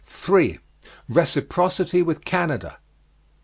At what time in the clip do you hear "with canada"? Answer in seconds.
2.01-2.79